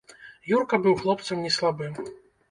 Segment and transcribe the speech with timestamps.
[0.59, 1.93] Юрка быў хлопцам не слабым.